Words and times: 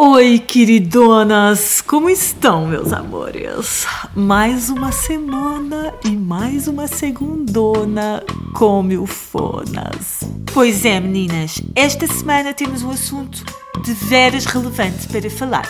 Oi, 0.00 0.38
queridonas! 0.38 1.80
Como 1.80 2.08
estão, 2.08 2.68
meus 2.68 2.92
amores? 2.92 3.84
Mais 4.14 4.70
uma 4.70 4.92
semana 4.92 5.92
e 6.04 6.10
mais 6.10 6.68
uma 6.68 6.86
segundona 6.86 8.22
com 8.54 8.80
milfonas. 8.80 10.20
Pois 10.54 10.84
é, 10.84 11.00
meninas, 11.00 11.60
esta 11.74 12.06
semana 12.06 12.54
temos 12.54 12.84
um 12.84 12.90
assunto 12.92 13.44
de 13.82 13.92
veras 13.92 14.44
relevante 14.44 15.08
para 15.08 15.30
falar. 15.30 15.68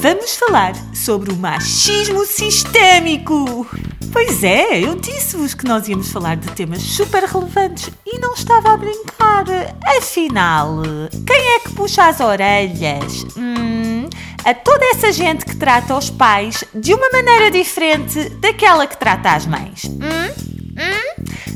Vamos 0.00 0.36
falar 0.36 0.74
sobre 0.94 1.32
o 1.32 1.36
machismo 1.36 2.24
sistémico. 2.26 3.66
Pois 4.12 4.44
é, 4.44 4.80
eu 4.80 4.94
disse-vos 4.94 5.54
que 5.54 5.66
nós 5.66 5.88
íamos 5.88 6.12
falar 6.12 6.36
de 6.36 6.46
temas 6.52 6.82
super 6.82 7.24
relevantes 7.24 7.90
e 8.06 8.18
não 8.18 8.34
estava 8.34 8.72
a 8.72 8.76
brincar. 8.76 9.44
Afinal, 9.98 10.82
quem 11.26 11.54
é 11.54 11.58
que 11.60 11.72
puxa 11.72 12.06
as 12.06 12.20
orelhas? 12.20 13.24
Hum, 13.36 14.08
a 14.44 14.54
toda 14.54 14.84
essa 14.86 15.10
gente 15.10 15.44
que 15.44 15.56
trata 15.56 15.96
os 15.96 16.10
pais 16.10 16.62
de 16.74 16.94
uma 16.94 17.10
maneira 17.10 17.50
diferente 17.50 18.28
daquela 18.40 18.86
que 18.86 18.96
trata 18.96 19.32
as 19.32 19.46
mães. 19.46 19.84
Hum? 19.84 20.54
Hum? 20.76 21.13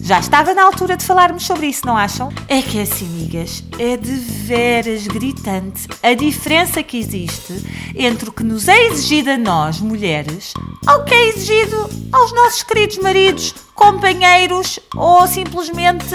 Já 0.08 0.20
estava 0.20 0.54
na 0.54 0.64
altura 0.64 0.96
de 0.96 1.04
falarmos 1.04 1.44
sobre 1.44 1.66
isso, 1.66 1.84
não 1.84 1.94
acham? 1.94 2.32
É 2.48 2.62
que 2.62 2.78
é 2.78 2.82
assim, 2.84 3.04
amigas, 3.04 3.62
é 3.78 3.94
de 3.94 4.10
veras 4.10 5.06
gritante 5.06 5.86
a 6.02 6.14
diferença 6.14 6.82
que 6.82 6.96
existe 6.96 7.52
entre 7.94 8.30
o 8.30 8.32
que 8.32 8.42
nos 8.42 8.68
é 8.68 8.86
exigido 8.86 9.32
a 9.32 9.36
nós, 9.36 9.80
mulheres, 9.80 10.54
ao 10.86 11.04
que 11.04 11.12
é 11.12 11.28
exigido 11.28 11.90
aos 12.10 12.32
nossos 12.32 12.62
queridos 12.62 12.96
maridos, 12.96 13.54
companheiros 13.74 14.80
ou 14.96 15.26
simplesmente 15.26 16.14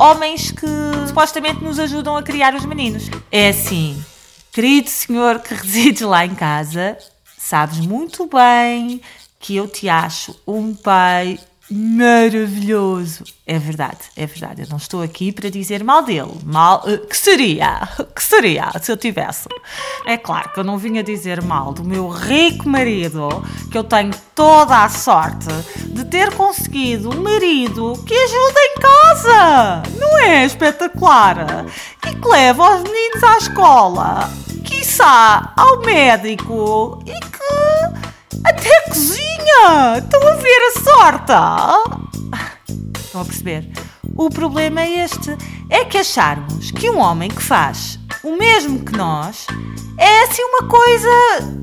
homens 0.00 0.50
que 0.50 0.66
supostamente 1.06 1.62
nos 1.62 1.78
ajudam 1.78 2.16
a 2.16 2.24
criar 2.24 2.56
os 2.56 2.64
meninos. 2.64 3.08
É 3.30 3.50
assim, 3.50 4.04
querido 4.50 4.90
senhor 4.90 5.38
que 5.38 5.54
resides 5.54 6.02
lá 6.02 6.26
em 6.26 6.34
casa, 6.34 6.98
sabes 7.38 7.78
muito 7.78 8.26
bem 8.26 9.00
que 9.38 9.54
eu 9.54 9.68
te 9.68 9.88
acho 9.88 10.34
um 10.44 10.74
pai 10.74 11.38
maravilhoso. 11.70 13.24
É 13.46 13.58
verdade, 13.58 13.98
é 14.16 14.26
verdade. 14.26 14.62
Eu 14.62 14.68
não 14.68 14.76
estou 14.76 15.02
aqui 15.02 15.32
para 15.32 15.50
dizer 15.50 15.84
mal 15.84 16.02
dele. 16.02 16.32
Mal. 16.44 16.82
Uh, 16.86 17.06
que 17.06 17.16
seria? 17.16 17.88
Que 18.14 18.22
seria 18.22 18.70
se 18.80 18.90
eu 18.90 18.96
tivesse? 18.96 19.48
É 20.04 20.16
claro 20.16 20.52
que 20.52 20.58
eu 20.58 20.64
não 20.64 20.76
vinha 20.76 21.02
dizer 21.02 21.40
mal 21.42 21.72
do 21.72 21.84
meu 21.84 22.08
rico 22.08 22.68
marido, 22.68 23.28
que 23.70 23.78
eu 23.78 23.84
tenho 23.84 24.12
toda 24.34 24.84
a 24.84 24.88
sorte 24.88 25.46
de 25.86 26.04
ter 26.04 26.34
conseguido 26.34 27.10
um 27.10 27.22
marido 27.22 27.92
que 28.04 28.14
ajuda 28.14 28.60
em 28.60 28.74
casa. 28.80 29.82
Não 29.98 30.18
é 30.18 30.44
espetacular? 30.44 31.66
E 32.06 32.14
que 32.14 32.28
leva 32.28 32.76
os 32.76 32.82
meninos 32.82 33.22
à 33.22 33.38
escola, 33.38 34.30
quiçá 34.64 35.52
ao 35.56 35.80
médico 35.80 37.02
e 37.06 37.12
que 37.12 38.07
até 38.44 38.80
cozinha! 38.82 39.98
Estão 39.98 40.28
a 40.28 40.34
ver 40.34 40.60
a 40.60 40.72
sorte? 40.80 41.32
Estão 42.98 43.20
a 43.20 43.24
perceber? 43.24 43.70
O 44.16 44.30
problema 44.30 44.80
é 44.82 45.04
este: 45.04 45.36
é 45.70 45.84
que 45.84 45.98
acharmos 45.98 46.70
que 46.70 46.90
um 46.90 46.98
homem 46.98 47.30
que 47.30 47.42
faz 47.42 47.98
o 48.22 48.36
mesmo 48.36 48.84
que 48.84 48.96
nós 48.96 49.46
é 49.96 50.22
assim 50.22 50.42
uma 50.42 50.68
coisa 50.68 51.08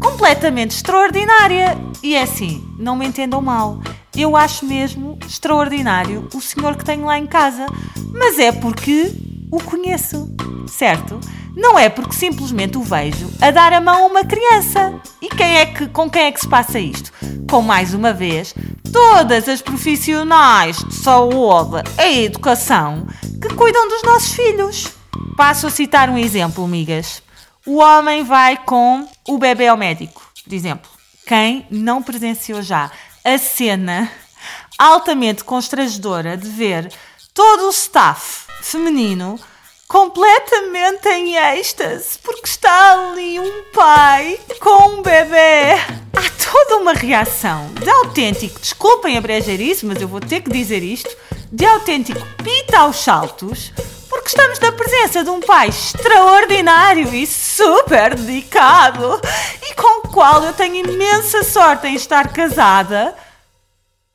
completamente 0.01 0.71
extraordinária. 0.71 1.77
E 2.03 2.15
é 2.15 2.21
assim, 2.21 2.63
não 2.77 2.95
me 2.95 3.07
entendam 3.07 3.41
mal. 3.41 3.81
Eu 4.15 4.35
acho 4.35 4.65
mesmo 4.65 5.17
extraordinário 5.25 6.27
o 6.33 6.41
senhor 6.41 6.75
que 6.75 6.85
tenho 6.85 7.05
lá 7.05 7.17
em 7.17 7.25
casa, 7.25 7.65
mas 8.13 8.39
é 8.39 8.51
porque 8.51 9.11
o 9.51 9.61
conheço, 9.61 10.33
certo? 10.67 11.19
Não 11.55 11.79
é 11.79 11.87
porque 11.87 12.13
simplesmente 12.13 12.77
o 12.77 12.83
vejo 12.83 13.31
a 13.41 13.49
dar 13.49 13.71
a 13.71 13.79
mão 13.79 14.03
a 14.03 14.07
uma 14.07 14.25
criança. 14.25 14.99
E 15.21 15.29
quem 15.29 15.57
é 15.57 15.65
que, 15.65 15.87
com 15.87 16.09
quem 16.09 16.23
é 16.23 16.31
que 16.31 16.41
se 16.41 16.47
passa 16.47 16.77
isto? 16.79 17.11
Com 17.49 17.61
mais 17.61 17.93
uma 17.93 18.11
vez, 18.11 18.53
todas 18.91 19.47
as 19.47 19.61
profissionais 19.61 20.77
de 20.77 20.93
saúde 20.95 21.83
e 21.97 22.25
educação 22.25 23.07
que 23.41 23.53
cuidam 23.55 23.87
dos 23.87 24.03
nossos 24.03 24.33
filhos. 24.33 24.91
Passo 25.37 25.67
a 25.67 25.69
citar 25.69 26.09
um 26.09 26.17
exemplo, 26.17 26.63
amigas. 26.63 27.21
O 27.65 27.77
homem 27.77 28.23
vai 28.23 28.57
com 28.57 29.07
o 29.27 29.37
bebê 29.37 29.67
ao 29.67 29.77
médico, 29.77 30.21
por 30.43 30.53
exemplo. 30.53 30.89
Quem 31.25 31.65
não 31.71 32.03
presenciou 32.03 32.61
já 32.61 32.91
a 33.23 33.37
cena 33.37 34.11
altamente 34.77 35.43
constrangedora 35.43 36.37
de 36.37 36.47
ver 36.49 36.91
todo 37.33 37.67
o 37.67 37.71
staff 37.71 38.45
feminino 38.61 39.39
completamente 39.87 41.07
em 41.09 41.35
êxtase, 41.35 42.17
porque 42.19 42.47
está 42.47 42.93
ali 42.93 43.39
um 43.39 43.63
pai 43.73 44.39
com 44.59 44.89
um 44.89 45.01
bebê. 45.01 45.73
Há 46.13 46.29
toda 46.51 46.77
uma 46.77 46.93
reação 46.93 47.71
de 47.73 47.89
autêntico, 47.89 48.59
desculpem 48.59 49.17
a 49.17 49.21
brejeirice, 49.21 49.85
mas 49.85 50.01
eu 50.01 50.07
vou 50.07 50.19
ter 50.19 50.41
que 50.41 50.49
dizer 50.49 50.81
isto, 50.81 51.15
de 51.51 51.65
autêntico 51.65 52.25
pita 52.43 52.79
aos 52.79 52.97
saltos, 52.97 53.71
porque 54.09 54.29
estamos 54.29 54.59
na 54.59 54.71
presença 54.71 55.23
de 55.23 55.29
um 55.29 55.39
pai 55.39 55.69
extraordinário 55.69 57.13
e 57.13 57.27
super 57.27 58.15
dedicado 58.15 59.19
e 59.61 59.75
com 59.75 59.99
o 59.99 60.11
qual 60.11 60.43
eu 60.43 60.53
tenho 60.53 60.75
imensa 60.89 61.43
sorte 61.43 61.87
em 61.87 61.95
estar 61.95 62.33
casada, 62.33 63.15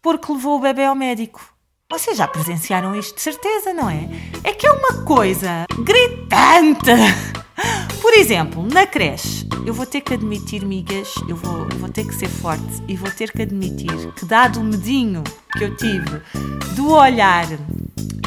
porque 0.03 0.33
levou 0.33 0.57
o 0.57 0.61
bebê 0.61 0.85
ao 0.85 0.95
médico. 0.95 1.41
Vocês 1.91 2.17
já 2.17 2.29
presenciaram 2.29 2.95
isto 2.95 3.17
de 3.17 3.21
certeza, 3.21 3.75
não 3.75 3.91
é? 3.91 4.09
É 4.45 4.53
que 4.53 4.65
é 4.65 4.71
uma 4.71 5.03
coisa 5.03 5.67
gritante. 5.77 6.93
Por 8.01 8.15
exemplo, 8.15 8.65
na 8.65 8.87
creche, 8.87 9.45
eu 9.67 9.75
vou 9.75 9.85
ter 9.85 10.01
que 10.01 10.15
admitir, 10.15 10.65
migas, 10.65 11.13
eu 11.29 11.35
vou, 11.35 11.67
vou 11.81 11.89
ter 11.89 12.07
que 12.07 12.15
ser 12.15 12.29
forte 12.29 12.81
e 12.87 12.95
vou 12.95 13.11
ter 13.11 13.33
que 13.33 13.43
admitir 13.43 14.13
que, 14.13 14.25
dado 14.25 14.61
o 14.61 14.65
medinho 14.65 15.25
que 15.59 15.65
eu 15.65 15.77
tive 15.77 16.23
do 16.77 16.93
olhar 16.93 17.47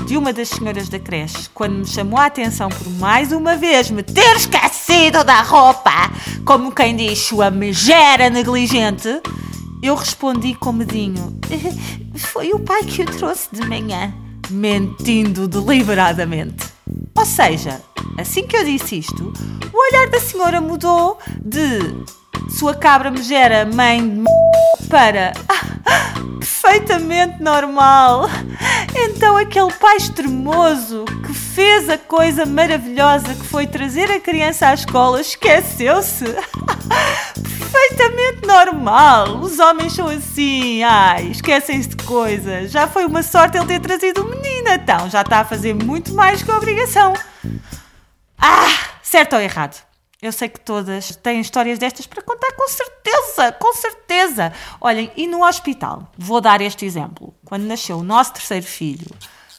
de 0.06 0.18
uma 0.18 0.34
das 0.34 0.50
senhoras 0.50 0.90
da 0.90 1.00
creche, 1.00 1.50
quando 1.53 1.75
me 1.75 1.88
chamou 1.88 2.19
a 2.19 2.25
atenção 2.25 2.68
por 2.68 2.90
mais 3.00 3.31
uma 3.31 3.56
vez 3.56 3.90
me 3.90 4.03
ter 4.03 4.35
esquecido 4.35 5.24
da 5.24 5.41
roupa, 5.41 6.12
como 6.45 6.74
quem 6.74 6.97
diz, 6.97 7.19
sua 7.19 7.50
megera 7.50 8.30
negligente, 8.30 9.22
eu 9.84 9.96
respondi 9.96 10.56
com 10.56 10.72
medinho: 10.72 11.38
Foi 12.16 12.54
o 12.54 12.60
pai 12.60 12.84
que 12.84 13.02
o 13.02 13.06
trouxe 13.06 13.50
de 13.52 13.68
manhã, 13.68 14.14
mentindo 14.50 15.46
deliberadamente. 15.46 16.72
Ou 17.14 17.26
seja, 17.26 17.82
assim 18.18 18.48
que 18.48 18.56
eu 18.56 18.64
disse 18.64 19.00
isto, 19.00 19.34
o 19.74 19.78
olhar 19.78 20.10
da 20.10 20.22
senhora 20.22 20.62
mudou 20.62 21.20
de 21.44 21.80
sua 22.50 22.74
cabra 22.74 23.12
megera 23.12 23.66
mãe 23.66 24.24
de 24.24 24.88
para 24.88 25.34
ah, 25.50 26.14
perfeitamente 26.40 27.42
normal. 27.42 28.30
Então 28.96 29.36
aquele 29.36 29.72
pai 29.74 29.98
extremoso 29.98 31.04
que 31.26 31.34
fez 31.34 31.90
a 31.90 31.98
coisa 31.98 32.46
maravilhosa 32.46 33.34
que 33.36 33.46
foi 33.46 33.68
trazer 33.68 34.10
a 34.10 34.20
criança 34.20 34.68
à 34.68 34.74
escola 34.74 35.20
esqueceu-se. 35.20 36.26
perfeitamente 37.74 38.46
normal. 38.46 39.40
Os 39.40 39.58
homens 39.58 39.94
são 39.94 40.08
assim, 40.08 40.84
ai, 40.84 41.26
esquecem-se 41.28 41.90
de 41.90 42.04
coisas. 42.04 42.72
Já 42.72 42.88
foi 42.88 43.06
uma 43.06 43.24
sorte 43.24 43.58
ele 43.58 43.66
ter 43.66 43.80
trazido 43.80 44.22
o 44.22 44.30
menino, 44.30 44.70
então 44.70 45.10
já 45.10 45.22
está 45.22 45.40
a 45.40 45.46
fazer 45.46 45.74
muito 45.74 46.14
mais 46.14 46.44
que 46.44 46.52
a 46.52 46.58
obrigação. 46.58 47.14
Ah, 48.38 48.68
certo 49.02 49.34
ou 49.34 49.42
errado? 49.42 49.84
Eu 50.22 50.32
sei 50.32 50.48
que 50.48 50.60
todas 50.60 51.16
têm 51.18 51.42
histórias 51.42 51.80
destas 51.80 52.06
para 52.06 52.22
contar, 52.22 52.52
com 52.54 52.68
certeza, 52.70 53.52
com 53.54 53.74
certeza. 53.74 54.54
Olhem, 54.80 55.12
e 55.18 55.28
no 55.28 55.44
hospital, 55.44 56.12
vou 56.18 56.40
dar 56.40 56.62
este 56.62 56.86
exemplo. 56.86 57.34
Quando 57.44 57.64
nasceu 57.64 57.98
o 57.98 58.04
nosso 58.04 58.34
terceiro 58.34 58.66
filho, 58.66 59.14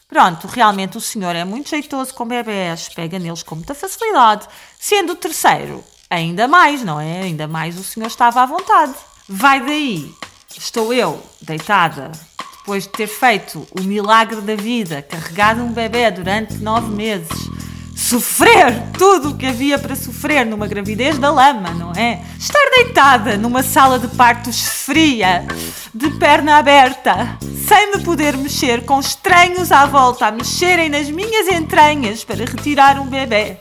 pronto, 0.07 0.47
realmente 0.47 0.97
o 0.97 1.01
senhor 1.01 1.35
é 1.35 1.45
muito 1.45 1.69
jeitoso 1.69 2.13
com 2.15 2.25
bebés, 2.25 2.89
pega 2.89 3.19
neles 3.19 3.43
com 3.43 3.55
muita 3.55 3.75
facilidade. 3.75 4.47
Sendo 4.79 5.13
o 5.13 5.15
terceiro, 5.15 5.83
ainda 6.09 6.47
mais, 6.47 6.83
não 6.83 6.99
é? 6.99 7.23
Ainda 7.23 7.47
mais 7.47 7.77
o 7.77 7.83
senhor 7.83 8.07
estava 8.07 8.41
à 8.41 8.45
vontade. 8.45 8.93
Vai 9.27 9.59
daí, 9.65 10.11
estou 10.57 10.93
eu, 10.93 11.21
deitada, 11.41 12.11
depois 12.59 12.83
de 12.83 12.89
ter 12.89 13.07
feito 13.07 13.67
o 13.71 13.81
milagre 13.81 14.41
da 14.41 14.55
vida, 14.55 15.01
carregado 15.01 15.61
um 15.61 15.71
bebê 15.71 16.09
durante 16.11 16.55
nove 16.55 16.93
meses, 16.93 17.49
sofrer 17.95 18.91
tudo 18.97 19.29
o 19.29 19.37
que 19.37 19.45
havia 19.45 19.79
para 19.79 19.95
sofrer 19.95 20.45
numa 20.45 20.67
gravidez 20.67 21.17
da 21.17 21.31
lama, 21.31 21.71
não 21.71 21.91
é? 21.93 22.21
Estar 22.37 22.69
deitada 22.75 23.37
numa 23.37 23.63
sala 23.63 23.97
de 23.97 24.07
partos 24.09 24.61
fria, 24.61 25.45
de 25.93 26.11
perna 26.11 26.57
aberta, 26.57 27.37
sem 27.67 27.91
me 27.91 28.03
poder 28.03 28.37
mexer, 28.37 28.85
com 28.85 28.99
estranhos 28.99 29.71
à 29.71 29.85
volta 29.85 30.27
a 30.27 30.31
mexerem 30.31 30.89
nas 30.89 31.09
minhas 31.09 31.47
entranhas 31.47 32.23
para 32.23 32.45
retirar 32.45 32.99
um 32.99 33.07
bebê. 33.07 33.57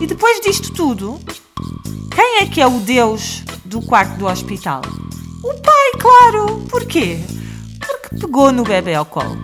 E 0.00 0.06
depois 0.06 0.40
disto 0.40 0.72
tudo, 0.72 1.20
quem 2.36 2.42
é 2.42 2.46
que 2.50 2.60
é 2.60 2.66
o 2.66 2.80
Deus 2.80 3.42
do 3.64 3.80
quarto 3.80 4.18
do 4.18 4.26
hospital? 4.26 4.82
O 5.42 5.54
pai, 5.54 5.92
claro! 5.98 6.60
Porquê? 6.68 7.18
Porque 7.80 8.16
pegou 8.20 8.52
no 8.52 8.62
bebê 8.62 8.94
ao 8.94 9.06
colo. 9.06 9.38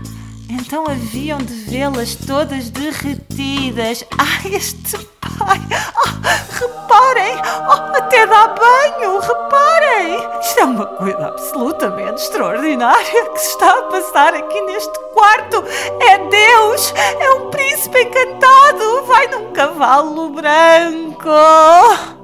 Então 0.46 0.86
haviam 0.86 1.38
de 1.38 1.54
vê-las 1.54 2.14
todas 2.14 2.68
derretidas. 2.68 4.04
Ai, 4.18 4.54
este 4.54 4.98
pai! 5.38 5.58
Ah, 5.72 6.38
reparem! 6.50 7.34
Oh, 7.66 7.96
até 7.96 8.26
dá 8.26 8.48
banho, 8.48 9.20
reparem! 9.20 10.40
Isto 10.42 10.60
é 10.60 10.64
uma 10.64 10.84
coisa 10.84 11.28
absolutamente 11.28 12.22
extraordinária 12.22 13.30
que 13.30 13.38
se 13.38 13.48
está 13.48 13.70
a 13.70 13.82
passar 13.84 14.34
aqui 14.34 14.60
neste 14.66 14.98
quarto. 15.14 15.64
É 15.98 16.18
Deus! 16.28 16.92
É 17.18 17.30
um 17.30 17.48
príncipe 17.48 18.02
encantado! 18.02 19.06
Vai 19.06 19.28
num 19.28 19.50
cavalo 19.52 20.28
branco! 20.28 22.21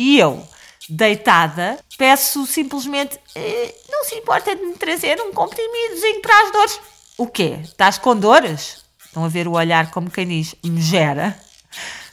E 0.00 0.18
eu, 0.18 0.42
deitada, 0.88 1.78
peço 1.98 2.46
simplesmente: 2.46 3.20
eh, 3.34 3.74
não 3.90 4.02
se 4.02 4.14
importa 4.14 4.56
de 4.56 4.62
me 4.62 4.72
trazer 4.72 5.20
um 5.20 5.30
comprimidozinho 5.30 6.22
para 6.22 6.42
as 6.42 6.52
dores. 6.52 6.80
O 7.18 7.26
quê? 7.26 7.58
Estás 7.62 7.98
com 7.98 8.16
dores? 8.16 8.82
Estão 9.04 9.26
a 9.26 9.28
ver 9.28 9.46
o 9.46 9.52
olhar 9.52 9.90
como 9.90 10.10
quem 10.10 10.26
diz: 10.26 10.54
me 10.64 10.80
gera. 10.80 11.38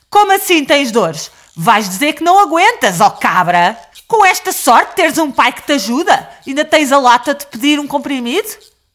Como 0.09 0.33
assim 0.33 0.65
tens 0.65 0.91
dores? 0.91 1.31
Vais 1.55 1.87
dizer 1.87 2.11
que 2.11 2.25
não 2.25 2.37
aguentas, 2.41 2.99
ó 2.99 3.09
cabra! 3.09 3.79
Com 4.05 4.25
esta 4.25 4.51
sorte 4.51 4.97
teres 4.97 5.17
um 5.17 5.31
pai 5.31 5.53
que 5.53 5.61
te 5.61 5.71
ajuda? 5.71 6.29
Ainda 6.45 6.65
tens 6.65 6.91
a 6.91 6.99
lata 6.99 7.33
de 7.33 7.45
pedir 7.47 7.79
um 7.79 7.87
comprimido? 7.87 8.49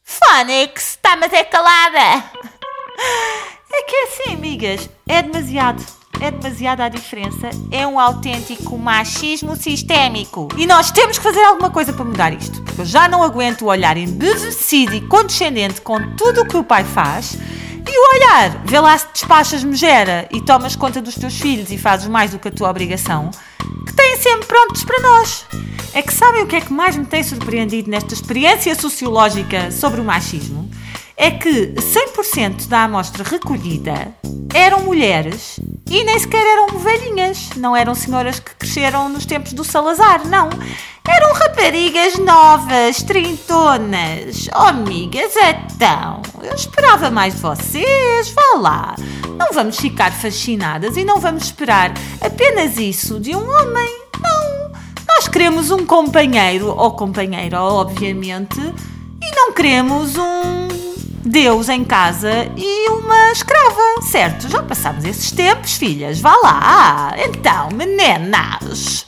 Fónix, 0.05 0.91
está 0.91 1.17
mas 1.17 1.33
é 1.33 1.44
calada! 1.44 2.31
É 3.75 3.85
que 3.85 3.97
é 3.97 4.05
assim, 4.05 4.35
amigas, 4.35 4.91
é 5.09 5.23
demasiado. 5.23 5.83
É 6.22 6.30
demasiada 6.30 6.84
a 6.84 6.88
diferença. 6.88 7.50
É 7.69 7.84
um 7.84 7.98
autêntico 7.98 8.78
machismo 8.78 9.56
sistémico. 9.56 10.46
E 10.56 10.69
nós 10.69 10.92
temos 10.92 11.19
que 11.19 11.24
fazer 11.24 11.42
alguma 11.42 11.69
coisa 11.69 11.92
para 11.92 12.04
mudar 12.04 12.32
isto. 12.32 12.62
Porque 12.62 12.82
eu 12.82 12.84
já 12.84 13.08
não 13.08 13.24
aguento 13.24 13.62
o 13.62 13.66
olhar 13.66 13.96
embevecido 13.96 14.94
e 14.94 15.00
condescendente 15.00 15.80
com 15.80 16.14
tudo 16.14 16.42
o 16.42 16.46
que 16.46 16.56
o 16.56 16.62
pai 16.62 16.84
faz 16.84 17.36
e 17.84 17.98
o 17.98 18.14
olhar, 18.14 18.50
vê 18.64 18.78
lá 18.78 18.96
se 18.96 19.08
despachas 19.12 19.64
megera 19.64 20.28
e 20.30 20.40
tomas 20.40 20.76
conta 20.76 21.02
dos 21.02 21.16
teus 21.16 21.40
filhos 21.40 21.72
e 21.72 21.76
fazes 21.76 22.06
mais 22.06 22.30
do 22.30 22.38
que 22.38 22.46
a 22.46 22.52
tua 22.52 22.70
obrigação, 22.70 23.32
que 23.84 23.92
têm 23.92 24.16
sempre 24.16 24.46
prontos 24.46 24.84
para 24.84 25.00
nós. 25.00 25.44
É 25.92 26.02
que 26.02 26.14
sabem 26.14 26.44
o 26.44 26.46
que 26.46 26.54
é 26.54 26.60
que 26.60 26.72
mais 26.72 26.96
me 26.96 27.04
tem 27.04 27.24
surpreendido 27.24 27.90
nesta 27.90 28.14
experiência 28.14 28.76
sociológica 28.76 29.72
sobre 29.72 30.00
o 30.00 30.04
machismo? 30.04 30.70
É 31.17 31.31
que 31.31 31.75
100% 31.75 32.69
da 32.69 32.85
amostra 32.85 33.23
recolhida 33.23 34.14
eram 34.55 34.81
mulheres 34.81 35.61
e 35.91 36.05
nem 36.05 36.19
sequer 36.19 36.44
eram 36.44 36.79
velhinhas, 36.79 37.50
não 37.56 37.76
eram 37.76 37.94
senhoras 37.94 38.41
que 38.41 38.55
cresceram 38.55 39.09
nos 39.09 39.26
tempos 39.26 39.53
do 39.53 39.64
Salazar, 39.64 40.26
não. 40.26 40.49
Eram 41.06 41.32
raparigas 41.35 42.19
novas, 42.19 43.03
trintonas. 43.03 44.49
Oh, 44.55 44.69
amigas, 44.69 45.32
então, 45.37 46.23
eu 46.43 46.55
esperava 46.55 47.11
mais 47.11 47.35
de 47.35 47.41
vocês, 47.41 48.31
vá 48.31 48.58
lá. 48.58 48.94
Não 49.38 49.53
vamos 49.53 49.79
ficar 49.79 50.12
fascinadas 50.12 50.97
e 50.97 51.05
não 51.05 51.19
vamos 51.19 51.44
esperar 51.44 51.93
apenas 52.20 52.79
isso 52.79 53.19
de 53.19 53.35
um 53.35 53.43
homem, 53.43 54.00
não. 54.23 54.73
Nós 55.08 55.29
queremos 55.29 55.70
um 55.70 55.85
companheiro 55.85 56.69
ou 56.69 56.93
companheira, 56.93 57.61
obviamente, 57.61 58.61
e 58.61 59.37
não 59.37 59.53
queremos 59.53 60.17
um 60.17 60.81
Deus 61.32 61.70
em 61.70 61.82
casa 61.82 62.46
e 62.58 62.90
uma 62.90 63.32
escrava, 63.32 64.02
certo? 64.02 64.50
Já 64.50 64.62
passámos 64.62 65.02
esses 65.06 65.32
tempos, 65.32 65.79
filhas, 65.79 66.20
vá 66.20 66.37
lá. 66.37 67.14
Então, 67.17 67.70
meninas. 67.73 69.06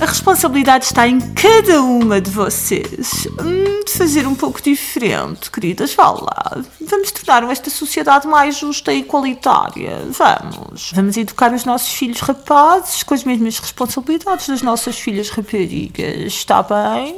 A 0.00 0.06
responsabilidade 0.06 0.86
está 0.86 1.06
em 1.06 1.20
cada 1.20 1.80
uma 1.80 2.20
de 2.20 2.28
vocês. 2.28 3.28
Hum, 3.40 3.84
de 3.84 3.92
fazer 3.92 4.26
um 4.26 4.34
pouco 4.34 4.60
diferente, 4.60 5.50
queridas, 5.50 5.94
vá 5.94 6.10
lá. 6.10 6.62
Vamos 6.80 7.12
tornar 7.12 7.48
esta 7.50 7.70
sociedade 7.70 8.26
mais 8.26 8.56
justa 8.56 8.92
e 8.92 9.00
igualitária. 9.00 10.00
Vamos. 10.10 10.90
Vamos 10.92 11.16
educar 11.16 11.52
os 11.52 11.64
nossos 11.64 11.92
filhos 11.92 12.20
rapazes 12.20 13.04
com 13.04 13.14
as 13.14 13.22
mesmas 13.22 13.58
responsabilidades 13.58 14.48
das 14.48 14.62
nossas 14.62 14.98
filhas 14.98 15.30
raparigas. 15.30 16.32
Está 16.32 16.62
bem? 16.62 17.16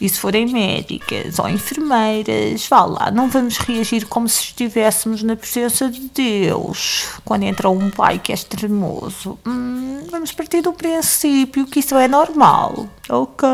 E 0.00 0.08
se 0.08 0.18
forem 0.18 0.46
médicas 0.52 1.38
ou 1.38 1.48
enfermeiras, 1.48 2.66
vá 2.68 2.84
lá. 2.84 3.10
Não 3.10 3.28
vamos 3.28 3.56
reagir 3.58 4.06
como 4.06 4.28
se 4.28 4.42
estivéssemos 4.42 5.22
na 5.22 5.36
presença 5.36 5.88
de 5.88 6.00
Deus. 6.00 7.06
Quando 7.24 7.44
entra 7.44 7.70
um 7.70 7.90
pai 7.90 8.18
que 8.18 8.32
é 8.32 8.34
extremoso. 8.34 9.38
Hum, 9.46 10.06
vamos 10.10 10.32
partir 10.32 10.60
do 10.60 10.72
princípio 10.72 11.66
que 11.66 11.80
isso 11.80 11.94
é 11.94 12.08
normal. 12.16 12.88
Ok. 13.10 13.46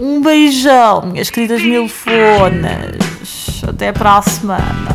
Um 0.00 0.20
beijão, 0.20 1.02
minhas 1.02 1.30
queridas 1.30 1.62
milfonas. 1.62 2.98
Até 3.68 3.92
para 3.92 4.16
a 4.16 4.22
semana. 4.22 4.89